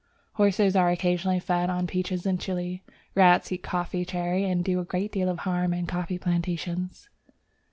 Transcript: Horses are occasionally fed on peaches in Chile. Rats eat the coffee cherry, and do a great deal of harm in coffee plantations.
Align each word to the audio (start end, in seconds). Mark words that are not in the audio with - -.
Horses 0.33 0.75
are 0.75 0.89
occasionally 0.89 1.39
fed 1.39 1.69
on 1.69 1.85
peaches 1.85 2.25
in 2.25 2.39
Chile. 2.39 2.81
Rats 3.13 3.51
eat 3.51 3.61
the 3.61 3.67
coffee 3.69 4.03
cherry, 4.03 4.45
and 4.49 4.65
do 4.65 4.79
a 4.79 4.83
great 4.83 5.11
deal 5.11 5.29
of 5.29 5.37
harm 5.37 5.75
in 5.75 5.85
coffee 5.85 6.17
plantations. 6.17 7.07